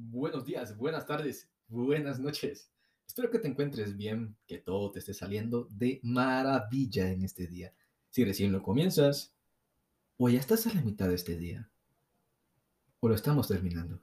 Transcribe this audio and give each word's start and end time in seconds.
Buenos 0.00 0.44
días, 0.44 0.76
buenas 0.76 1.06
tardes, 1.06 1.50
buenas 1.66 2.20
noches. 2.20 2.70
Espero 3.04 3.32
que 3.32 3.40
te 3.40 3.48
encuentres 3.48 3.96
bien, 3.96 4.36
que 4.46 4.58
todo 4.58 4.92
te 4.92 5.00
esté 5.00 5.12
saliendo 5.12 5.66
de 5.72 5.98
maravilla 6.04 7.10
en 7.10 7.24
este 7.24 7.48
día. 7.48 7.74
Si 8.08 8.24
recién 8.24 8.52
lo 8.52 8.62
comienzas, 8.62 9.34
o 10.16 10.28
ya 10.28 10.38
estás 10.38 10.68
a 10.68 10.72
la 10.72 10.82
mitad 10.82 11.08
de 11.08 11.16
este 11.16 11.36
día, 11.36 11.68
o 13.00 13.08
lo 13.08 13.16
estamos 13.16 13.48
terminando. 13.48 14.00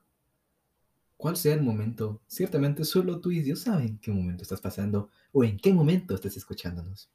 Cuál 1.16 1.38
sea 1.38 1.54
el 1.54 1.62
momento, 1.62 2.22
ciertamente 2.28 2.84
solo 2.84 3.22
tú 3.22 3.32
y 3.32 3.40
Dios 3.40 3.62
saben 3.62 3.98
qué 4.00 4.12
momento 4.12 4.44
estás 4.44 4.60
pasando 4.60 5.10
o 5.32 5.46
en 5.46 5.56
qué 5.58 5.72
momento 5.72 6.14
estás 6.14 6.36
escuchándonos. 6.36 7.10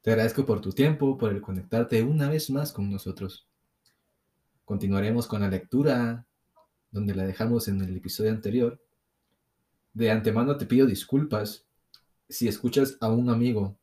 Te 0.00 0.12
agradezco 0.12 0.46
por 0.46 0.60
tu 0.60 0.70
tiempo, 0.70 1.18
por 1.18 1.32
el 1.32 1.40
conectarte 1.40 2.04
una 2.04 2.28
vez 2.28 2.50
más 2.50 2.72
con 2.72 2.88
nosotros. 2.88 3.48
Continuaremos 4.64 5.26
con 5.26 5.40
la 5.40 5.48
lectura 5.48 6.24
donde 6.90 7.14
la 7.14 7.24
dejamos 7.24 7.68
en 7.68 7.80
el 7.80 7.96
episodio 7.96 8.30
anterior. 8.30 8.82
De 9.92 10.10
antemano 10.10 10.56
te 10.56 10.66
pido 10.66 10.86
disculpas 10.86 11.64
si 12.28 12.48
escuchas 12.48 12.96
a 13.00 13.10
un 13.10 13.30
amigo. 13.30 13.78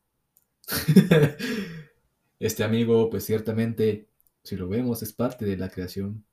este 2.40 2.64
amigo, 2.64 3.10
pues 3.10 3.26
ciertamente, 3.26 4.10
si 4.44 4.56
lo 4.56 4.68
vemos, 4.68 5.04
es 5.04 5.14
parte 5.14 5.46
de 5.46 5.58
la 5.58 5.70
creación. 5.70 6.26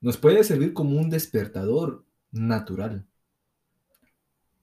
Nos 0.00 0.16
puede 0.18 0.44
servir 0.44 0.72
como 0.72 0.98
un 0.98 1.10
despertador 1.10 2.04
natural 2.30 3.06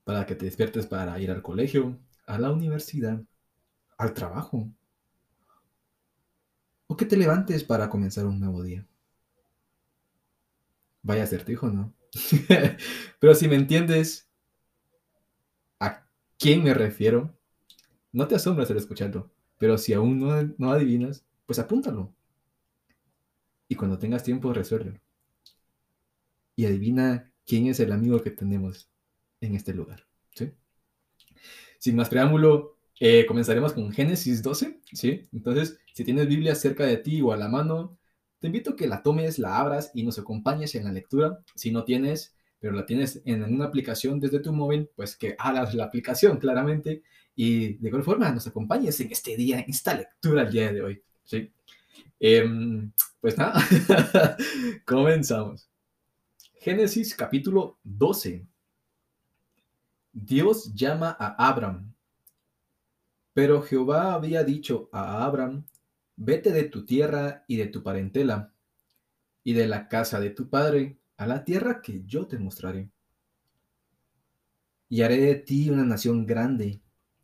para 0.03 0.25
que 0.25 0.35
te 0.35 0.45
despiertes 0.45 0.85
para 0.85 1.19
ir 1.19 1.31
al 1.31 1.41
colegio, 1.41 1.97
a 2.25 2.37
la 2.37 2.51
universidad, 2.51 3.21
al 3.97 4.13
trabajo, 4.13 4.69
o 6.87 6.97
que 6.97 7.05
te 7.05 7.17
levantes 7.17 7.63
para 7.63 7.89
comenzar 7.89 8.25
un 8.25 8.39
nuevo 8.39 8.61
día. 8.61 8.85
Vaya 11.03 11.23
acertijo, 11.23 11.69
¿no? 11.69 11.93
Pero 13.19 13.35
si 13.35 13.47
me 13.47 13.55
entiendes 13.55 14.29
a 15.79 16.07
quién 16.39 16.63
me 16.63 16.73
refiero, 16.73 17.35
no 18.11 18.27
te 18.27 18.35
asombres 18.35 18.71
al 18.71 18.77
escucharlo. 18.77 19.31
Pero 19.57 19.77
si 19.77 19.93
aún 19.93 20.19
no, 20.19 20.53
no 20.57 20.71
adivinas, 20.71 21.25
pues 21.45 21.59
apúntalo. 21.59 22.13
Y 23.67 23.75
cuando 23.75 23.97
tengas 23.97 24.23
tiempo, 24.23 24.53
resuélvelo. 24.53 24.99
Y 26.55 26.65
adivina 26.65 27.31
quién 27.45 27.67
es 27.67 27.79
el 27.79 27.91
amigo 27.91 28.21
que 28.21 28.31
tenemos 28.31 28.89
en 29.41 29.55
este 29.55 29.73
lugar. 29.73 30.05
¿sí? 30.31 30.51
Sin 31.79 31.95
más 31.95 32.09
preámbulo, 32.09 32.77
eh, 32.99 33.25
comenzaremos 33.25 33.73
con 33.73 33.91
Génesis 33.91 34.41
12. 34.41 34.79
¿sí? 34.91 35.27
Entonces, 35.33 35.79
si 35.93 36.03
tienes 36.03 36.27
Biblia 36.27 36.55
cerca 36.55 36.85
de 36.85 36.97
ti 36.97 37.21
o 37.21 37.31
a 37.31 37.37
la 37.37 37.49
mano, 37.49 37.97
te 38.43 38.47
invito 38.47 38.71
a 38.71 38.75
que 38.75 38.87
la 38.87 39.01
tomes, 39.01 39.39
la 39.39 39.57
abras 39.57 39.89
y 39.93 40.03
nos 40.03 40.19
acompañes 40.19 40.75
en 40.75 40.83
la 40.83 40.91
lectura. 40.91 41.39
Si 41.55 41.71
no 41.71 41.85
tienes, 41.85 42.35
pero 42.59 42.73
la 42.73 42.85
tienes 42.85 43.21
en 43.23 43.41
una 43.41 43.63
aplicación 43.63 44.19
desde 44.19 44.41
tu 44.41 44.51
móvil, 44.51 44.89
pues 44.97 45.15
que 45.15 45.33
hagas 45.39 45.73
la 45.73 45.85
aplicación 45.85 46.39
claramente 46.39 47.03
y 47.37 47.75
de 47.75 47.87
igual 47.87 48.03
forma 48.03 48.29
nos 48.33 48.45
acompañes 48.45 48.99
en 48.99 49.13
este 49.13 49.37
día, 49.37 49.59
en 49.61 49.69
esta 49.69 49.93
lectura 49.93 50.41
el 50.41 50.51
día 50.51 50.73
de 50.73 50.81
hoy. 50.81 51.01
¿sí? 51.23 51.53
Em, 52.19 52.91
pues 53.21 53.37
nada, 53.37 53.65
comenzamos. 54.85 55.69
Génesis 56.55 57.15
capítulo 57.15 57.79
12. 57.85 58.45
Dios 60.11 60.75
llama 60.75 61.15
a 61.17 61.47
Abraham. 61.47 61.93
Pero 63.33 63.61
Jehová 63.61 64.15
había 64.15 64.43
dicho 64.43 64.89
a 64.91 65.23
Abraham, 65.23 65.63
Vete 66.15 66.51
de 66.51 66.63
tu 66.63 66.85
tierra 66.85 67.43
y 67.47 67.57
de 67.57 67.67
tu 67.67 67.81
parentela, 67.81 68.53
y 69.43 69.53
de 69.53 69.67
la 69.67 69.87
casa 69.87 70.19
de 70.19 70.29
tu 70.29 70.49
padre, 70.49 70.99
a 71.17 71.25
la 71.25 71.43
tierra 71.43 71.81
que 71.81 72.03
yo 72.05 72.27
te 72.27 72.37
mostraré. 72.37 72.91
Y 74.89 75.01
haré 75.01 75.17
de 75.17 75.35
ti 75.35 75.69
una 75.69 75.85
nación 75.85 76.25
grande, 76.25 76.81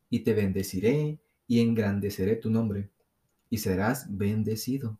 y 0.10 0.22
te 0.22 0.34
bendeciré, 0.34 1.20
y 1.48 1.62
engrandeceré 1.62 2.36
tu 2.36 2.50
nombre, 2.50 2.90
y 3.50 3.60
serás 3.60 4.08
bendecido. 4.10 5.00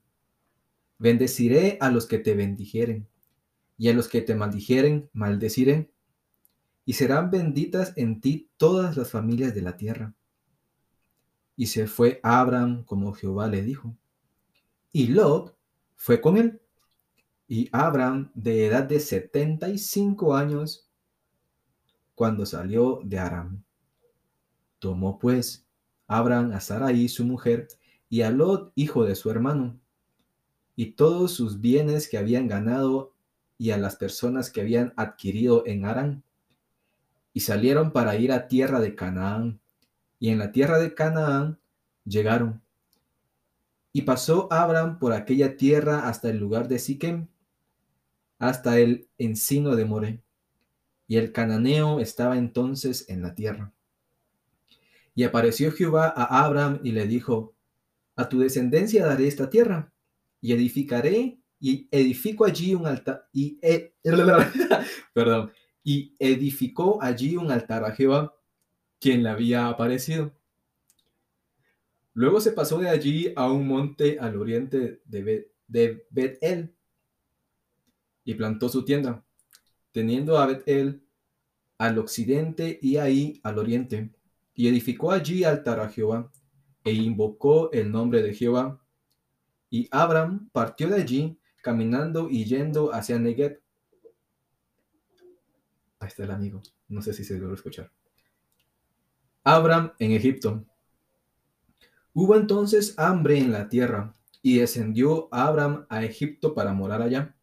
Bendeciré 1.00 1.78
a 1.82 1.90
los 1.90 2.06
que 2.06 2.20
te 2.20 2.36
bendijeren, 2.36 3.08
y 3.78 3.90
a 3.90 3.94
los 3.94 4.08
que 4.08 4.22
te 4.22 4.36
maldijeren, 4.36 5.10
maldeciré, 5.14 5.90
y 6.86 6.94
serán 6.94 7.32
benditas 7.32 7.94
en 7.96 8.22
ti 8.22 8.50
todas 8.58 8.98
las 8.98 9.10
familias 9.10 9.56
de 9.56 9.62
la 9.62 9.78
tierra 9.78 10.16
y 11.60 11.66
se 11.66 11.88
fue 11.88 12.22
Abraham 12.24 12.86
como 12.86 13.12
Jehová 13.12 13.50
le 13.50 13.62
dijo. 13.62 13.94
Y 14.94 15.08
Lot 15.08 15.58
fue 15.98 16.22
con 16.22 16.38
él. 16.38 16.62
Y 17.50 17.68
Abraham, 17.74 18.32
de 18.34 18.68
edad 18.68 18.84
de 18.84 19.02
75 19.02 20.38
años, 20.38 20.90
cuando 22.16 22.46
salió 22.46 23.02
de 23.04 23.20
Aram. 23.20 23.62
Tomó 24.80 25.20
pues 25.20 25.68
Abraham 26.08 26.54
a 26.54 26.62
Sarai 26.62 27.10
su 27.10 27.26
mujer 27.26 27.68
y 28.08 28.22
a 28.22 28.32
Lot 28.32 28.72
hijo 28.76 29.04
de 29.04 29.16
su 29.16 29.30
hermano, 29.30 29.78
y 30.78 30.92
todos 30.92 31.34
sus 31.34 31.60
bienes 31.60 32.08
que 32.08 32.18
habían 32.18 32.48
ganado 32.48 33.12
y 33.58 33.72
a 33.72 33.78
las 33.78 33.98
personas 33.98 34.50
que 34.50 34.62
habían 34.62 34.94
adquirido 34.96 35.64
en 35.66 35.84
Aram, 35.84 36.24
y 37.34 37.42
salieron 37.42 37.92
para 37.92 38.16
ir 38.16 38.32
a 38.32 38.48
tierra 38.48 38.80
de 38.80 38.96
Canaán 38.96 39.60
y 40.20 40.30
en 40.30 40.38
la 40.38 40.52
tierra 40.52 40.78
de 40.80 40.94
Canaán 40.94 41.60
llegaron. 42.04 42.62
Y 43.92 44.04
pasó 44.04 44.52
Abraham 44.52 45.00
por 45.00 45.14
aquella 45.14 45.58
tierra 45.58 46.08
hasta 46.08 46.30
el 46.30 46.38
lugar 46.38 46.68
de 46.68 46.78
Siquem, 46.78 47.28
hasta 48.38 48.78
el 48.80 49.08
encino 49.18 49.76
de 49.76 49.86
More. 49.86 50.24
Y 51.08 51.18
el 51.18 51.32
cananeo 51.32 52.00
estaba 52.00 52.38
entonces 52.38 53.10
en 53.10 53.24
la 53.24 53.34
tierra. 53.34 53.74
Y 55.16 55.24
apareció 55.24 55.72
Jehová 55.72 56.14
a 56.16 56.46
Abraham 56.46 56.80
y 56.84 56.92
le 56.92 57.08
dijo, 57.08 57.56
A 58.16 58.30
tu 58.30 58.40
descendencia 58.40 59.06
daré 59.06 59.28
esta 59.28 59.50
tierra, 59.50 59.92
y 60.40 60.54
edificaré, 60.54 61.40
y 61.60 61.88
edifico 61.92 62.46
allí 62.46 62.76
un 62.76 62.86
altar, 62.86 63.28
y, 63.34 63.58
e, 63.62 63.96
perdón, 65.14 65.52
y 65.84 66.16
edificó 66.20 67.02
allí 67.02 67.36
un 67.36 67.52
altar 67.52 67.84
a 67.84 67.92
Jehová 67.92 68.39
quien 69.00 69.24
le 69.24 69.30
había 69.30 69.68
aparecido. 69.68 70.34
Luego 72.14 72.42
se 72.42 72.52
pasó 72.52 72.80
de 72.80 72.90
allí 72.90 73.32
a 73.36 73.52
un 73.52 73.68
monte 73.68 74.20
al 74.20 74.36
oriente 74.38 75.02
de, 75.06 75.56
Bet-El 75.68 76.76
y 78.26 78.34
plantó 78.34 78.68
su 78.68 78.84
tienda, 78.84 79.24
teniendo 79.92 80.38
a 80.38 80.46
Bet-El 80.46 81.04
al 81.78 81.98
occidente 81.98 82.78
y 82.82 82.98
ahí 82.98 83.40
al 83.42 83.58
oriente, 83.58 84.14
y 84.54 84.68
edificó 84.68 85.12
allí 85.12 85.46
altar 85.46 85.80
a 85.80 85.90
Jehová, 85.90 86.30
e 86.84 86.92
invocó 86.92 87.72
el 87.72 87.90
nombre 87.92 88.22
de 88.22 88.34
Jehová. 88.34 88.84
Y 89.70 89.88
Abraham 89.92 90.50
partió 90.52 90.90
de 90.90 91.02
allí, 91.02 91.40
caminando 91.64 92.30
y 92.30 92.44
yendo 92.44 92.94
hacia 92.94 93.18
Negev. 93.18 93.62
Ahí 96.00 96.08
está 96.08 96.24
el 96.24 96.32
amigo, 96.32 96.62
no 96.90 97.02
sé 97.02 97.14
si 97.14 97.24
se 97.24 97.38
logró 97.38 97.56
escuchar. 97.56 97.92
Abraham 99.56 99.94
en 99.98 100.12
Egipto. 100.12 100.64
Hubo 102.14 102.36
entonces 102.36 102.94
hambre 102.98 103.40
en 103.40 103.52
la 103.52 103.68
tierra, 103.68 104.14
y 104.42 104.60
descendió 104.60 105.28
Abraham 105.32 105.86
a 105.90 106.04
Egipto 106.04 106.54
para 106.54 106.74
morar 106.74 107.02
allá, 107.02 107.36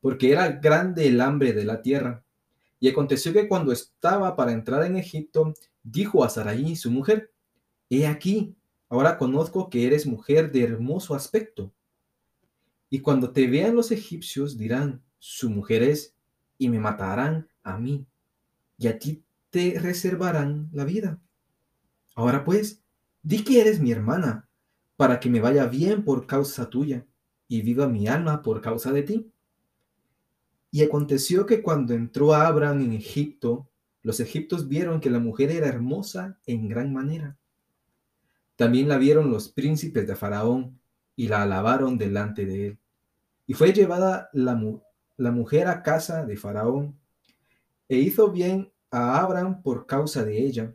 porque 0.00 0.30
era 0.30 0.48
grande 0.48 1.08
el 1.08 1.20
hambre 1.20 1.52
de 1.52 1.64
la 1.64 1.82
tierra. 1.82 2.24
Y 2.78 2.88
aconteció 2.88 3.32
que 3.32 3.48
cuando 3.48 3.72
estaba 3.72 4.36
para 4.36 4.52
entrar 4.52 4.84
en 4.84 4.96
Egipto, 4.96 5.52
dijo 5.82 6.22
a 6.22 6.28
Sarai, 6.28 6.76
su 6.76 6.90
mujer, 6.90 7.32
He 7.90 8.06
aquí, 8.06 8.54
ahora 8.88 9.18
conozco 9.18 9.68
que 9.68 9.86
eres 9.86 10.06
mujer 10.06 10.52
de 10.52 10.62
hermoso 10.62 11.14
aspecto. 11.14 11.72
Y 12.88 13.00
cuando 13.00 13.32
te 13.32 13.48
vean 13.48 13.74
los 13.74 13.90
egipcios 13.90 14.56
dirán, 14.56 15.02
su 15.18 15.50
mujer 15.50 15.82
es, 15.82 16.14
y 16.56 16.68
me 16.68 16.78
matarán 16.78 17.48
a 17.62 17.78
mí, 17.78 18.06
y 18.78 18.86
a 18.86 18.98
ti 18.98 19.24
te 19.50 19.78
reservarán 19.80 20.68
la 20.72 20.84
vida. 20.84 21.18
Ahora 22.16 22.44
pues, 22.44 22.82
di 23.22 23.44
que 23.44 23.60
eres 23.60 23.78
mi 23.78 23.92
hermana, 23.92 24.48
para 24.96 25.20
que 25.20 25.28
me 25.28 25.40
vaya 25.40 25.66
bien 25.66 26.02
por 26.02 26.26
causa 26.26 26.68
tuya, 26.70 27.06
y 27.46 27.60
viva 27.60 27.86
mi 27.86 28.08
alma 28.08 28.42
por 28.42 28.60
causa 28.60 28.90
de 28.90 29.02
ti. 29.02 29.30
Y 30.72 30.82
aconteció 30.82 31.46
que 31.46 31.62
cuando 31.62 31.94
entró 31.94 32.34
Abraham 32.34 32.80
en 32.80 32.92
Egipto, 32.94 33.68
los 34.02 34.18
egipcios 34.18 34.66
vieron 34.66 35.00
que 35.00 35.10
la 35.10 35.18
mujer 35.18 35.50
era 35.50 35.68
hermosa 35.68 36.38
en 36.46 36.68
gran 36.68 36.92
manera. 36.92 37.36
También 38.56 38.88
la 38.88 38.96
vieron 38.96 39.30
los 39.30 39.50
príncipes 39.50 40.06
de 40.06 40.16
Faraón 40.16 40.80
y 41.14 41.28
la 41.28 41.42
alabaron 41.42 41.98
delante 41.98 42.46
de 42.46 42.68
él. 42.68 42.78
Y 43.46 43.52
fue 43.52 43.74
llevada 43.74 44.30
la, 44.32 44.58
la 45.18 45.30
mujer 45.30 45.68
a 45.68 45.82
casa 45.82 46.24
de 46.24 46.36
Faraón, 46.36 46.98
e 47.88 47.98
hizo 47.98 48.32
bien 48.32 48.72
a 48.90 49.20
Abraham 49.20 49.62
por 49.62 49.86
causa 49.86 50.24
de 50.24 50.44
ella, 50.44 50.74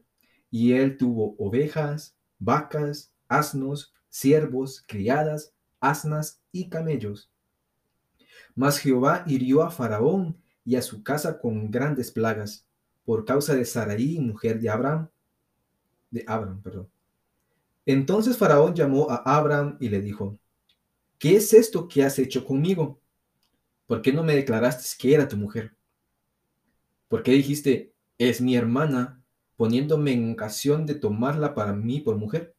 y 0.52 0.74
él 0.74 0.98
tuvo 0.98 1.36
ovejas, 1.40 2.16
vacas, 2.38 3.12
asnos, 3.30 3.94
siervos, 4.10 4.84
criadas, 4.86 5.54
asnas 5.80 6.42
y 6.52 6.70
camellos. 6.70 7.32
Mas 8.54 8.78
Jehová 8.78 9.24
hirió 9.26 9.64
a 9.64 9.72
Faraón 9.72 10.38
y 10.66 10.76
a 10.76 10.82
su 10.82 11.02
casa 11.02 11.40
con 11.40 11.72
grandes 11.72 12.12
plagas 12.12 12.68
por 13.06 13.26
causa 13.26 13.56
de 13.56 13.66
Sarai, 13.66 14.20
mujer 14.20 14.60
de 14.60 14.70
Abraham, 14.70 15.10
de 16.12 16.24
Abraham, 16.28 16.62
perdón. 16.62 16.92
Entonces 17.86 18.38
Faraón 18.38 18.76
llamó 18.76 19.10
a 19.10 19.24
Abraham 19.26 19.78
y 19.80 19.90
le 19.90 20.02
dijo, 20.02 20.38
¿qué 21.18 21.38
es 21.38 21.54
esto 21.54 21.88
que 21.88 22.04
has 22.04 22.20
hecho 22.20 22.46
conmigo? 22.46 23.00
¿Por 23.88 24.02
qué 24.02 24.14
no 24.14 24.24
me 24.24 24.36
declaraste 24.36 24.86
que 25.00 25.16
era 25.16 25.28
tu 25.28 25.38
mujer? 25.38 25.76
¿Por 27.08 27.24
qué 27.24 27.32
dijiste, 27.32 27.94
es 28.18 28.40
mi 28.40 28.56
hermana, 28.56 29.21
poniéndome 29.62 30.14
en 30.14 30.32
ocasión 30.32 30.88
de 30.88 30.96
tomarla 30.96 31.54
para 31.54 31.72
mí 31.72 32.00
por 32.00 32.18
mujer? 32.18 32.56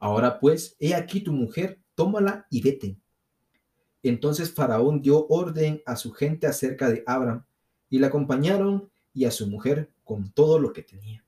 Ahora 0.00 0.40
pues, 0.40 0.74
he 0.80 0.92
aquí 0.92 1.20
tu 1.20 1.32
mujer, 1.32 1.78
tómala 1.94 2.44
y 2.50 2.60
vete. 2.60 2.96
Entonces 4.02 4.52
Faraón 4.52 5.00
dio 5.00 5.28
orden 5.28 5.80
a 5.86 5.94
su 5.94 6.10
gente 6.10 6.48
acerca 6.48 6.90
de 6.90 7.04
Abraham, 7.06 7.44
y 7.88 8.00
la 8.00 8.08
acompañaron 8.08 8.90
y 9.14 9.26
a 9.26 9.30
su 9.30 9.46
mujer 9.46 9.92
con 10.02 10.28
todo 10.32 10.58
lo 10.58 10.72
que 10.72 10.82
tenía. 10.82 11.24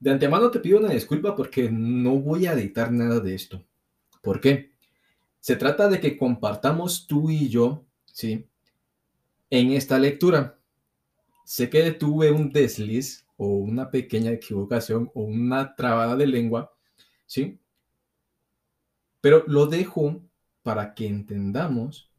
De 0.00 0.10
antemano 0.10 0.50
te 0.50 0.60
pido 0.60 0.78
una 0.78 0.94
disculpa 0.94 1.36
porque 1.36 1.70
no 1.70 2.12
voy 2.18 2.46
a 2.46 2.54
editar 2.54 2.90
nada 2.90 3.20
de 3.20 3.34
esto. 3.34 3.62
¿Por 4.22 4.40
qué? 4.40 4.72
Se 5.40 5.56
trata 5.56 5.90
de 5.90 6.00
que 6.00 6.16
compartamos 6.16 7.06
tú 7.06 7.28
y 7.28 7.50
yo, 7.50 7.84
¿sí? 8.06 8.46
En 9.50 9.72
esta 9.72 9.98
lectura. 9.98 10.55
Sé 11.46 11.70
que 11.70 11.92
tuve 11.92 12.32
un 12.32 12.50
desliz 12.50 13.24
o 13.36 13.46
una 13.46 13.88
pequeña 13.88 14.32
equivocación 14.32 15.12
o 15.14 15.22
una 15.22 15.76
trabada 15.76 16.16
de 16.16 16.26
lengua, 16.26 16.72
¿sí? 17.24 17.60
Pero 19.20 19.44
lo 19.46 19.66
dejo 19.66 20.20
para 20.64 20.92
que 20.92 21.06
entendamos 21.06 22.10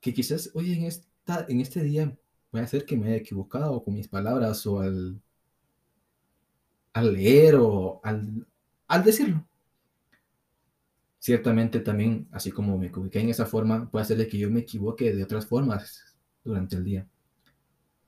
que 0.00 0.12
quizás, 0.12 0.50
oye, 0.54 0.74
en 0.74 0.86
esta, 0.86 1.46
en 1.48 1.60
este 1.60 1.84
día 1.84 2.18
puede 2.50 2.66
ser 2.66 2.84
que 2.84 2.96
me 2.96 3.06
haya 3.06 3.16
equivocado 3.18 3.84
con 3.84 3.94
mis 3.94 4.08
palabras 4.08 4.66
o 4.66 4.80
al, 4.80 5.22
al 6.94 7.12
leer 7.14 7.54
o 7.60 8.00
al, 8.02 8.44
al 8.88 9.04
decirlo. 9.04 9.46
Ciertamente 11.20 11.78
también, 11.78 12.26
así 12.32 12.50
como 12.50 12.76
me 12.76 12.88
equivoqué 12.88 13.20
en 13.20 13.28
esa 13.28 13.46
forma, 13.46 13.88
puede 13.88 14.04
ser 14.04 14.28
que 14.28 14.38
yo 14.38 14.50
me 14.50 14.60
equivoque 14.60 15.14
de 15.14 15.22
otras 15.22 15.46
formas 15.46 16.16
durante 16.42 16.74
el 16.74 16.82
día. 16.82 17.08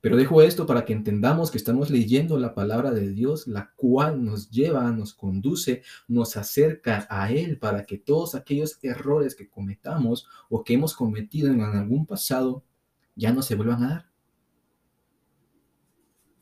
Pero 0.01 0.17
dejo 0.17 0.43
esto 0.43 0.67
para 0.67 0.85
que 0.85 0.93
entendamos 0.93 1.51
que 1.51 1.59
estamos 1.59 1.91
leyendo 1.91 2.39
la 2.39 2.55
palabra 2.55 2.93
de 2.93 3.11
Dios, 3.11 3.47
la 3.47 3.73
cual 3.77 4.25
nos 4.25 4.51
lleva, 4.51 4.91
nos 4.93 5.15
conduce, 5.15 5.83
nos 6.07 6.37
acerca 6.37 7.07
a 7.11 7.33
Él 7.33 7.59
para 7.59 7.85
que 7.85 7.99
todos 7.99 8.35
aquellos 8.35 8.79
errores 8.83 9.35
que 9.35 9.49
cometamos 9.49 10.29
o 10.49 10.63
que 10.63 10.75
hemos 10.75 10.95
cometido 10.95 11.51
en 11.51 11.61
algún 11.63 12.07
pasado 12.07 12.63
ya 13.17 13.33
no 13.33 13.43
se 13.43 13.57
vuelvan 13.57 13.83
a 13.83 13.89
dar. 13.89 14.11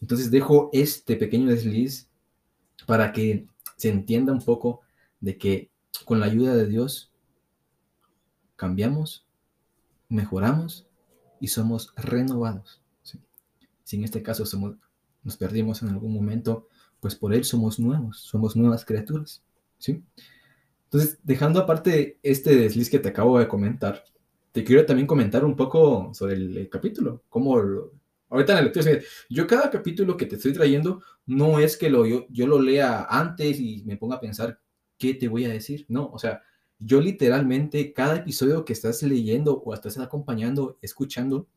Entonces 0.01 0.31
dejo 0.31 0.69
este 0.73 1.17
pequeño 1.17 1.49
desliz 1.49 2.11
para 2.87 3.13
que 3.13 3.47
se 3.77 3.89
entienda 3.89 4.33
un 4.33 4.43
poco 4.43 4.83
de 5.21 5.39
que 5.39 5.71
con 6.05 6.21
la 6.21 6.27
ayuda 6.27 6.55
de 6.55 6.67
Dios 6.67 7.13
cambiamos, 8.57 9.27
mejoramos 10.11 10.87
y 11.41 11.49
somos 11.49 11.95
renovados. 11.97 12.84
Si 13.85 13.97
en 13.97 14.05
este 14.05 14.23
caso 14.23 14.45
somos, 14.45 14.77
nos 15.23 15.37
perdimos 15.37 15.83
en 15.83 15.91
algún 15.91 16.13
momento, 16.13 16.69
pues 17.01 17.15
por 17.15 17.35
Él 17.35 17.45
somos 17.45 17.79
nuevos, 17.79 18.19
somos 18.19 18.57
nuevas 18.57 18.85
criaturas. 18.85 19.43
¿sí? 19.79 20.03
Entonces, 20.85 21.19
dejando 21.23 21.61
aparte 21.61 22.19
este 22.23 22.57
desliz 22.57 22.91
que 22.91 22.99
te 22.99 23.09
acabo 23.09 23.39
de 23.39 23.49
comentar, 23.49 24.05
te 24.53 24.65
quiero 24.65 24.87
también 24.87 25.07
comentar 25.07 25.45
un 25.45 25.57
poco 25.57 26.13
sobre 26.15 26.35
el, 26.35 26.69
capítulo, 26.71 27.25
cómo 27.29 27.57
ahorita 28.29 28.53
en 28.53 28.57
la 28.57 28.63
lectura, 28.63 29.01
yo 29.29 29.47
cada 29.47 29.71
capítulo 29.71 30.17
que 30.17 30.27
te 30.27 30.37
estoy 30.37 30.53
trayendo 30.53 31.03
no 31.27 31.59
es 31.59 31.77
que 31.77 31.91
lo, 31.91 32.07
yo, 32.07 32.27
yo 32.31 32.47
lo 32.47 32.61
lea 32.61 33.07
antes 33.11 33.59
y 33.59 33.83
me 33.85 33.97
ponga 33.97 34.17
a 34.17 34.21
pensar 34.21 34.61
qué 34.97 35.15
te 35.15 35.29
voy 35.29 35.45
a 35.45 35.49
decir, 35.49 35.85
no, 35.89 36.07
o 36.07 36.19
sea, 36.19 36.43
yo 36.79 37.01
literalmente 37.01 37.93
cada 37.93 38.17
episodio 38.17 38.65
que 38.65 38.73
estás 38.73 39.03
leyendo 39.03 39.61
o 39.65 39.75
estás 39.75 39.99
acompañando, 39.99 40.79
escuchando, 40.83 41.49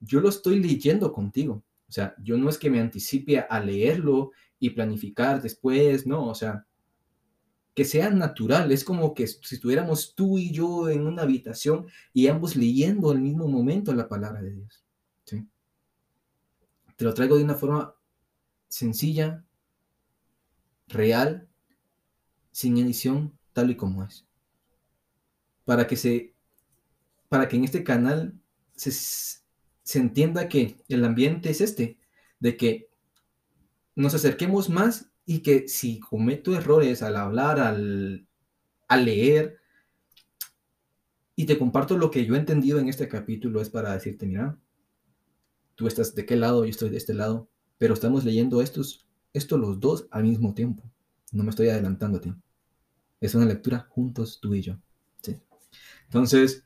yo 0.00 0.20
lo 0.20 0.28
estoy 0.28 0.60
leyendo 0.60 1.12
contigo. 1.12 1.62
O 1.88 1.92
sea, 1.92 2.14
yo 2.22 2.36
no 2.36 2.48
es 2.48 2.58
que 2.58 2.70
me 2.70 2.80
anticipe 2.80 3.40
a 3.40 3.60
leerlo 3.60 4.32
y 4.58 4.70
planificar 4.70 5.42
después, 5.42 6.06
no, 6.06 6.28
o 6.28 6.34
sea, 6.34 6.66
que 7.74 7.84
sea 7.84 8.10
natural. 8.10 8.70
Es 8.72 8.84
como 8.84 9.14
que 9.14 9.26
si 9.26 9.54
estuviéramos 9.54 10.14
tú 10.14 10.38
y 10.38 10.52
yo 10.52 10.88
en 10.88 11.06
una 11.06 11.22
habitación 11.22 11.86
y 12.12 12.28
ambos 12.28 12.56
leyendo 12.56 13.10
al 13.10 13.20
mismo 13.20 13.48
momento 13.48 13.94
la 13.94 14.08
palabra 14.08 14.42
de 14.42 14.52
Dios. 14.52 14.84
Te 16.96 17.06
lo 17.06 17.14
traigo 17.14 17.38
de 17.38 17.44
una 17.44 17.54
forma 17.54 17.94
sencilla, 18.68 19.42
real, 20.86 21.48
sin 22.52 22.76
edición, 22.76 23.38
tal 23.54 23.70
y 23.70 23.76
como 23.76 24.04
es. 24.04 24.26
Para 25.64 25.86
que 25.86 25.96
se, 25.96 26.34
para 27.30 27.48
que 27.48 27.56
en 27.56 27.64
este 27.64 27.84
canal 27.84 28.38
se, 28.74 29.39
se 29.90 29.98
entienda 29.98 30.48
que 30.48 30.76
el 30.86 31.04
ambiente 31.04 31.50
es 31.50 31.60
este, 31.60 31.98
de 32.38 32.56
que 32.56 32.90
nos 33.96 34.14
acerquemos 34.14 34.68
más 34.68 35.10
y 35.26 35.40
que 35.40 35.66
si 35.66 35.98
cometo 35.98 36.54
errores 36.54 37.02
al 37.02 37.16
hablar, 37.16 37.58
al, 37.58 38.24
leer, 38.88 39.58
y 41.34 41.44
te 41.44 41.58
comparto 41.58 41.98
lo 41.98 42.12
que 42.12 42.24
yo 42.24 42.36
he 42.36 42.38
entendido 42.38 42.78
en 42.78 42.88
este 42.88 43.08
capítulo, 43.08 43.60
es 43.60 43.68
para 43.68 43.92
decirte, 43.92 44.28
mira, 44.28 44.56
tú 45.74 45.88
estás 45.88 46.14
de 46.14 46.24
qué 46.24 46.36
lado, 46.36 46.64
yo 46.64 46.70
estoy 46.70 46.90
de 46.90 46.98
este 46.98 47.14
lado, 47.14 47.50
pero 47.76 47.94
estamos 47.94 48.24
leyendo 48.24 48.62
estos, 48.62 49.08
estos 49.32 49.58
los 49.58 49.80
dos 49.80 50.06
al 50.12 50.22
mismo 50.22 50.54
tiempo. 50.54 50.88
No 51.32 51.42
me 51.42 51.50
estoy 51.50 51.68
adelantando 51.68 52.18
a 52.18 52.20
ti. 52.20 52.32
Es 53.20 53.34
una 53.34 53.44
lectura 53.44 53.88
juntos 53.90 54.38
tú 54.40 54.54
y 54.54 54.62
yo. 54.62 54.78
Entonces, 56.04 56.62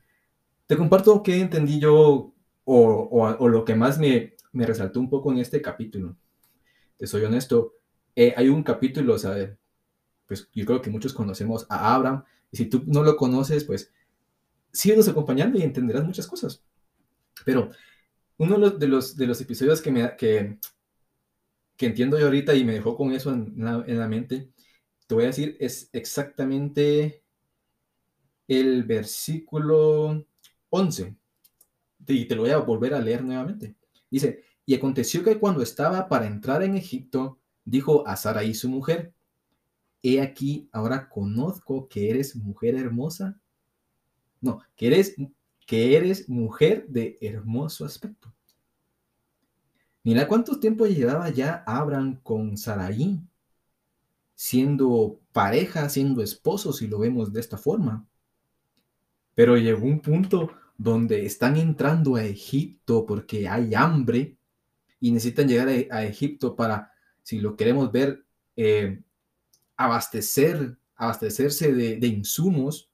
te 0.67 0.77
comparto 0.77 1.23
qué 1.23 1.39
entendí 1.39 1.79
yo 1.79 2.34
o, 2.65 3.47
lo 3.47 3.63
que 3.63 3.75
más 3.75 3.99
me, 3.99 4.35
resaltó 4.53 4.99
un 4.99 5.09
poco 5.09 5.31
en 5.31 5.39
este 5.39 5.61
capítulo. 5.61 6.17
Te 6.97 7.07
soy 7.07 7.23
honesto, 7.23 7.75
eh, 8.15 8.33
hay 8.35 8.49
un 8.49 8.63
capítulo, 8.63 9.13
o 9.13 9.19
sea, 9.19 9.57
pues 10.25 10.49
yo 10.53 10.65
creo 10.65 10.81
que 10.81 10.89
muchos 10.89 11.13
conocemos 11.13 11.65
a 11.69 11.93
Abraham, 11.93 12.23
y 12.51 12.57
si 12.57 12.65
tú 12.65 12.83
no 12.87 13.03
lo 13.03 13.15
conoces, 13.15 13.63
pues 13.63 13.91
síguenos 14.71 15.07
acompañando 15.07 15.57
y 15.57 15.63
entenderás 15.63 16.03
muchas 16.03 16.27
cosas. 16.27 16.63
Pero 17.45 17.71
uno 18.37 18.69
de 18.69 18.87
los, 18.87 19.15
de 19.15 19.27
los, 19.27 19.41
episodios 19.41 19.81
que, 19.81 19.91
me, 19.91 20.15
que, 20.15 20.57
que 21.77 21.85
entiendo 21.85 22.17
yo 22.17 22.25
ahorita 22.25 22.55
y 22.55 22.63
me 22.63 22.73
dejó 22.73 22.95
con 22.95 23.11
eso 23.11 23.33
en 23.33 23.53
la, 23.57 23.83
en 23.85 23.99
la 23.99 24.07
mente, 24.07 24.49
te 25.07 25.15
voy 25.15 25.25
a 25.25 25.27
decir, 25.27 25.57
es 25.59 25.89
exactamente 25.93 27.23
el 28.47 28.83
versículo 28.83 30.25
11 30.69 31.15
y 32.13 32.25
te 32.25 32.35
lo 32.35 32.43
voy 32.43 32.51
a 32.51 32.57
volver 32.57 32.93
a 32.93 33.01
leer 33.01 33.23
nuevamente. 33.23 33.75
Dice, 34.09 34.43
y 34.65 34.73
aconteció 34.73 35.23
que 35.23 35.39
cuando 35.39 35.61
estaba 35.61 36.07
para 36.07 36.27
entrar 36.27 36.63
en 36.63 36.75
Egipto, 36.75 37.39
dijo 37.63 38.07
a 38.07 38.15
Sarai 38.15 38.53
su 38.53 38.69
mujer, 38.69 39.13
he 40.01 40.21
aquí, 40.21 40.69
ahora 40.71 41.09
conozco 41.09 41.87
que 41.87 42.09
eres 42.09 42.35
mujer 42.35 42.75
hermosa. 42.75 43.39
No, 44.41 44.61
que 44.75 44.87
eres, 44.87 45.15
que 45.65 45.95
eres 45.95 46.29
mujer 46.29 46.87
de 46.87 47.17
hermoso 47.21 47.85
aspecto. 47.85 48.33
Mira 50.03 50.27
cuánto 50.27 50.59
tiempo 50.59 50.85
llevaba 50.85 51.29
ya 51.29 51.63
Abraham 51.65 52.19
con 52.21 52.57
Sarai, 52.57 53.19
siendo 54.35 55.19
pareja, 55.31 55.89
siendo 55.89 56.21
esposo, 56.21 56.73
si 56.73 56.87
lo 56.87 56.99
vemos 56.99 57.33
de 57.33 57.39
esta 57.39 57.57
forma. 57.57 58.05
Pero 59.33 59.57
llegó 59.57 59.85
un 59.85 59.99
punto 59.99 60.51
donde 60.77 61.25
están 61.25 61.57
entrando 61.57 62.15
a 62.15 62.23
Egipto 62.23 63.05
porque 63.05 63.47
hay 63.47 63.73
hambre 63.73 64.37
y 64.99 65.11
necesitan 65.11 65.47
llegar 65.47 65.67
a, 65.67 66.03
Egipto 66.03 66.55
para, 66.55 66.91
si 67.23 67.39
lo 67.39 67.55
queremos 67.55 67.91
ver, 67.91 68.25
eh, 68.55 69.01
abastecer, 69.77 70.77
abastecerse 70.95 71.73
de, 71.73 72.07
insumos. 72.07 72.89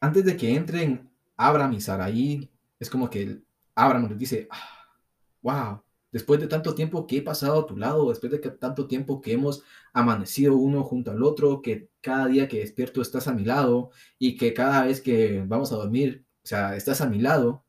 Antes 0.00 0.24
de 0.24 0.36
que 0.36 0.54
entren 0.54 1.10
Abraham 1.36 1.74
y 1.74 1.80
Sarai, 1.80 2.50
es 2.78 2.88
como 2.88 3.10
que 3.10 3.42
Abraham 3.74 4.08
les 4.08 4.18
dice, 4.18 4.48
wow, 5.42 5.54
ah, 5.54 5.84
después 6.10 6.40
de 6.40 6.46
tanto 6.46 6.74
tiempo 6.74 7.06
que 7.06 7.18
he 7.18 7.22
pasado 7.22 7.60
a 7.60 7.66
tu 7.66 7.76
lado, 7.76 8.08
después 8.08 8.32
de 8.32 8.40
que 8.40 8.50
tanto 8.50 8.86
tiempo 8.86 9.20
que 9.20 9.32
hemos 9.32 9.62
amanecido 9.92 10.56
uno 10.56 10.82
junto 10.84 11.10
al 11.10 11.22
otro, 11.22 11.62
que 11.62 11.90
cada 12.00 12.26
día 12.26 12.48
que 12.48 12.60
despierto 12.60 13.02
estás 13.02 13.28
a 13.28 13.34
mi 13.34 13.44
lado 13.44 13.90
y 14.18 14.36
que 14.36 14.54
cada 14.54 14.84
vez 14.86 15.00
que 15.00 15.44
vamos 15.46 15.72
a 15.72 15.76
dormir, 15.76 16.24
o 16.42 16.46
sea, 16.46 16.76
estás 16.76 17.00
a 17.00 17.08
mi 17.08 17.20
lado, 17.20 17.64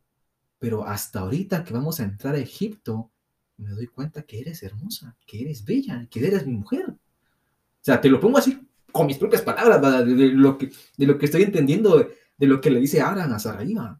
pero 0.57 0.85
hasta 0.85 1.21
ahorita 1.21 1.63
que 1.63 1.73
vamos 1.73 1.99
a 1.99 2.03
entrar 2.03 2.35
a 2.35 2.39
Egipto, 2.39 3.11
me 3.57 3.69
doy 3.71 3.87
cuenta 3.87 4.23
que 4.23 4.39
eres 4.39 4.63
hermosa, 4.63 5.17
que 5.25 5.41
eres 5.41 5.65
bella, 5.65 6.07
que 6.09 6.25
eres 6.25 6.45
mi 6.45 6.53
mujer. 6.53 6.89
O 6.89 7.81
sea, 7.81 7.99
te 7.99 8.09
lo 8.09 8.19
pongo 8.19 8.37
así, 8.37 8.59
con 8.91 9.07
mis 9.07 9.17
propias 9.17 9.41
palabras, 9.41 10.05
de, 10.05 10.13
lo 10.29 10.57
que, 10.57 10.71
de 10.97 11.05
lo 11.05 11.17
que 11.17 11.25
estoy 11.25 11.43
entendiendo 11.43 11.97
de, 11.97 12.47
lo 12.47 12.61
que 12.61 12.69
le 12.69 12.79
dice 12.79 13.01
Aran 13.01 13.33
a 13.33 13.39
Sarai. 13.39 13.75
O 13.75 13.97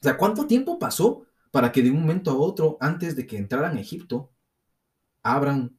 sea, 0.00 0.16
¿cuánto 0.16 0.46
tiempo 0.46 0.78
pasó 0.78 1.26
para 1.54 1.70
que 1.70 1.84
de 1.84 1.90
un 1.92 2.00
momento 2.00 2.32
a 2.32 2.36
otro, 2.36 2.78
antes 2.80 3.14
de 3.14 3.28
que 3.28 3.36
entraran 3.36 3.76
a 3.76 3.80
Egipto, 3.80 4.32
Abraham 5.22 5.76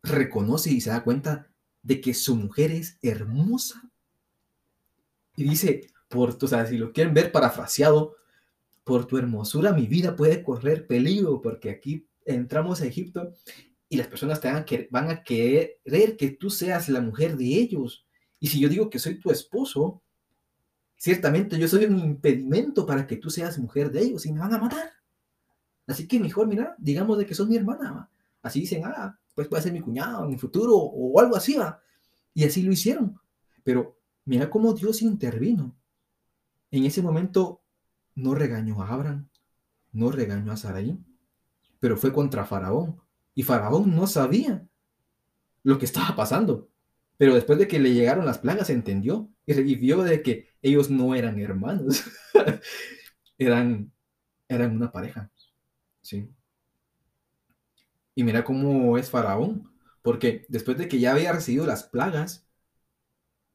reconoce 0.00 0.70
y 0.70 0.80
se 0.80 0.90
da 0.90 1.02
cuenta 1.02 1.50
de 1.82 2.00
que 2.00 2.14
su 2.14 2.36
mujer 2.36 2.70
es 2.70 2.96
hermosa? 3.02 3.90
Y 5.34 5.42
dice, 5.42 5.90
por, 6.06 6.38
o 6.40 6.46
sea, 6.46 6.64
si 6.64 6.78
lo 6.78 6.92
quieren 6.92 7.12
ver 7.12 7.32
parafraseado, 7.32 8.14
por 8.84 9.06
tu 9.06 9.18
hermosura 9.18 9.72
mi 9.72 9.88
vida 9.88 10.14
puede 10.14 10.44
correr 10.44 10.86
peligro, 10.86 11.42
porque 11.42 11.70
aquí 11.70 12.06
entramos 12.24 12.80
a 12.80 12.86
Egipto 12.86 13.32
y 13.88 13.96
las 13.96 14.06
personas 14.06 14.40
van 14.40 14.58
a, 14.58 14.64
van 14.90 15.10
a 15.10 15.24
querer 15.24 16.16
que 16.16 16.30
tú 16.38 16.50
seas 16.50 16.88
la 16.88 17.00
mujer 17.00 17.36
de 17.36 17.46
ellos. 17.46 18.06
Y 18.38 18.46
si 18.46 18.60
yo 18.60 18.68
digo 18.68 18.88
que 18.88 19.00
soy 19.00 19.18
tu 19.18 19.32
esposo, 19.32 20.04
ciertamente 20.96 21.58
yo 21.58 21.66
soy 21.66 21.86
un 21.86 21.98
impedimento 21.98 22.86
para 22.86 23.08
que 23.08 23.16
tú 23.16 23.28
seas 23.28 23.58
mujer 23.58 23.90
de 23.90 24.02
ellos 24.02 24.24
y 24.24 24.32
me 24.32 24.38
van 24.38 24.54
a 24.54 24.58
matar. 24.58 24.96
Así 25.86 26.06
que 26.08 26.18
mejor, 26.18 26.46
mira, 26.46 26.74
digamos 26.78 27.18
de 27.18 27.26
que 27.26 27.34
sos 27.34 27.48
mi 27.48 27.56
hermana. 27.56 28.10
Así 28.42 28.60
dicen, 28.60 28.82
ah, 28.84 29.18
pues 29.34 29.48
puede 29.48 29.62
ser 29.62 29.72
mi 29.72 29.80
cuñado 29.80 30.24
en 30.24 30.32
el 30.32 30.38
futuro 30.38 30.74
o 30.76 31.20
algo 31.20 31.36
así, 31.36 31.54
va. 31.56 31.80
Y 32.34 32.44
así 32.44 32.62
lo 32.62 32.72
hicieron. 32.72 33.18
Pero 33.64 33.98
mira 34.24 34.50
cómo 34.50 34.72
Dios 34.72 35.02
intervino. 35.02 35.74
En 36.70 36.84
ese 36.84 37.02
momento 37.02 37.62
no 38.14 38.34
regañó 38.34 38.82
a 38.82 38.88
Abraham, 38.88 39.28
no 39.92 40.10
regañó 40.10 40.52
a 40.52 40.56
Sarai, 40.56 40.98
pero 41.78 41.96
fue 41.96 42.12
contra 42.12 42.44
Faraón. 42.44 43.00
Y 43.34 43.42
Faraón 43.42 43.94
no 43.94 44.06
sabía 44.06 44.66
lo 45.62 45.78
que 45.78 45.84
estaba 45.84 46.16
pasando. 46.16 46.68
Pero 47.16 47.34
después 47.34 47.58
de 47.58 47.68
que 47.68 47.78
le 47.78 47.94
llegaron 47.94 48.26
las 48.26 48.38
plagas, 48.38 48.70
entendió 48.70 49.30
y 49.46 49.74
vio 49.76 50.02
de 50.02 50.22
que 50.22 50.48
ellos 50.60 50.90
no 50.90 51.14
eran 51.14 51.38
hermanos, 51.38 52.04
eran, 53.38 53.92
eran 54.48 54.76
una 54.76 54.92
pareja. 54.92 55.30
¿Sí? 56.06 56.30
Y 58.14 58.24
mira 58.24 58.44
cómo 58.44 58.96
es 58.96 59.10
Faraón, 59.10 59.70
porque 60.02 60.46
después 60.48 60.78
de 60.78 60.88
que 60.88 60.98
ya 61.00 61.12
había 61.12 61.32
recibido 61.32 61.66
las 61.66 61.84
plagas, 61.84 62.46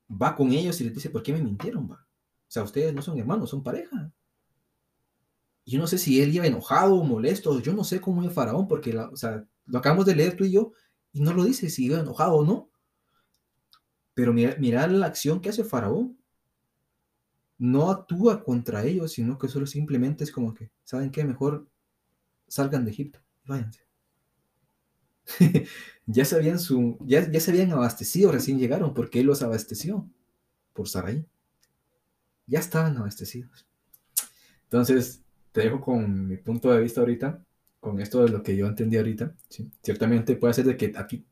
va 0.09 0.35
con 0.35 0.51
ellos 0.51 0.79
y 0.81 0.83
les 0.83 0.93
dice, 0.93 1.09
¿por 1.09 1.23
qué 1.23 1.33
me 1.33 1.41
mintieron? 1.41 1.89
O 1.91 1.97
sea, 2.47 2.63
ustedes 2.63 2.93
no 2.93 3.01
son 3.01 3.17
hermanos, 3.17 3.49
son 3.49 3.63
pareja. 3.63 4.11
Yo 5.65 5.79
no 5.79 5.87
sé 5.87 5.97
si 5.97 6.21
él 6.21 6.35
iba 6.35 6.45
enojado 6.45 6.95
o 6.95 7.03
molesto, 7.03 7.59
yo 7.61 7.73
no 7.73 7.83
sé 7.83 8.01
cómo 8.01 8.23
es 8.23 8.33
Faraón, 8.33 8.67
porque 8.67 8.93
lo 8.93 9.77
acabamos 9.77 10.05
de 10.05 10.15
leer 10.15 10.35
tú 10.35 10.43
y 10.43 10.51
yo, 10.51 10.73
y 11.13 11.21
no 11.21 11.33
lo 11.33 11.43
dice 11.45 11.69
si 11.69 11.85
iba 11.85 11.99
enojado 11.99 12.35
o 12.35 12.45
no. 12.45 12.69
Pero 14.13 14.33
mira, 14.33 14.55
mira 14.59 14.85
la 14.87 15.07
acción 15.07 15.39
que 15.39 15.49
hace 15.49 15.63
Faraón. 15.63 16.17
No 17.57 17.89
actúa 17.91 18.43
contra 18.43 18.83
ellos, 18.83 19.13
sino 19.13 19.37
que 19.37 19.47
solo 19.47 19.65
simplemente 19.67 20.23
es 20.23 20.31
como 20.31 20.53
que, 20.53 20.71
¿saben 20.83 21.11
qué? 21.11 21.23
Mejor 21.23 21.70
salgan 22.51 22.83
de 22.83 22.91
Egipto, 22.91 23.19
váyanse. 23.45 23.79
ya, 26.05 26.25
se 26.25 26.35
habían 26.35 26.59
su, 26.59 26.97
ya, 27.05 27.31
ya 27.31 27.39
se 27.39 27.51
habían 27.51 27.71
abastecido, 27.71 28.29
recién 28.29 28.59
llegaron, 28.59 28.93
porque 28.93 29.21
él 29.21 29.27
los 29.27 29.41
abasteció 29.41 30.05
por 30.73 30.89
Sarai. 30.89 31.25
Ya 32.47 32.59
estaban 32.59 32.97
abastecidos. 32.97 33.65
Entonces, 34.63 35.23
te 35.53 35.61
dejo 35.61 35.79
con 35.79 36.27
mi 36.27 36.35
punto 36.35 36.71
de 36.71 36.81
vista 36.81 36.99
ahorita, 36.99 37.41
con 37.79 38.01
esto 38.01 38.23
de 38.23 38.29
lo 38.29 38.43
que 38.43 38.57
yo 38.57 38.67
entendí 38.67 38.97
ahorita. 38.97 39.33
Ciertamente 39.81 40.35
puede 40.35 40.53
ser 40.53 40.65
de 40.65 40.75
que 40.75 40.91
aquí 40.97 41.25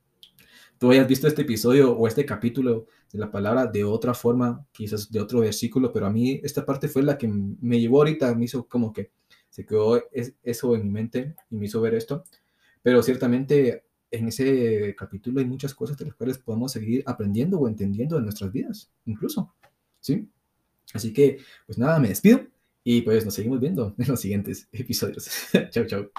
tú 0.78 0.92
hayas 0.92 1.08
visto 1.08 1.28
este 1.28 1.42
episodio 1.42 1.92
o 1.98 2.08
este 2.08 2.26
capítulo 2.26 2.88
de 3.12 3.20
la 3.20 3.30
palabra 3.30 3.68
de 3.68 3.84
otra 3.84 4.14
forma, 4.14 4.66
quizás 4.72 5.12
de 5.12 5.20
otro 5.20 5.42
versículo, 5.42 5.92
pero 5.92 6.06
a 6.06 6.10
mí 6.10 6.40
esta 6.44 6.66
parte 6.66 6.88
fue 6.88 7.04
la 7.04 7.18
que 7.18 7.28
me 7.28 7.82
llevó 7.82 7.98
ahorita, 7.98 8.34
me 8.36 8.46
hizo 8.46 8.66
como 8.68 8.94
que 8.94 9.12
se 9.60 9.66
quedó 9.66 10.02
eso 10.42 10.74
en 10.74 10.84
mi 10.86 10.90
mente 10.90 11.36
y 11.50 11.58
me 11.58 11.66
hizo 11.66 11.82
ver 11.82 11.94
esto. 11.94 12.24
Pero 12.82 13.04
ciertamente 13.04 13.84
en 14.10 14.30
ese 14.30 14.96
capítulo 14.98 15.42
hay 15.42 15.46
muchas 15.46 15.74
cosas 15.74 15.98
de 15.98 16.06
las 16.06 16.16
cuales 16.16 16.38
podemos 16.38 16.72
seguir 16.72 17.04
aprendiendo 17.06 17.60
o 17.60 17.68
entendiendo 17.68 18.18
en 18.18 18.24
nuestras 18.24 18.54
vidas, 18.54 18.90
incluso. 19.06 19.54
¿Sí? 20.00 20.30
Así 20.94 21.12
que, 21.12 21.40
pues 21.66 21.78
nada, 21.78 22.00
me 22.00 22.08
despido 22.08 22.48
y 22.86 23.02
pues 23.02 23.26
nos 23.26 23.34
seguimos 23.34 23.60
viendo 23.60 23.94
en 23.98 24.08
los 24.08 24.22
siguientes 24.22 24.70
episodios. 24.72 25.30
chau, 25.72 25.86
chau. 25.86 26.08